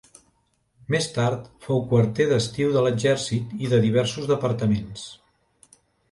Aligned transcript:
Més 0.93 1.07
tard 1.17 1.43
fou 1.65 1.83
quarter 1.91 2.25
d'estiu 2.31 2.71
de 2.75 2.81
l'exèrcit 2.85 3.53
i 3.67 3.69
de 3.75 3.81
diversos 3.83 4.31
departaments. 4.33 5.05